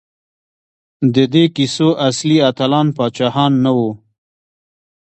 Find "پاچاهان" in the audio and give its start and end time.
2.97-3.53